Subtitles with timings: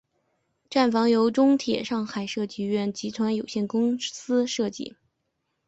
[0.67, 4.95] 站房由中铁上海设计院集团有限公司设计。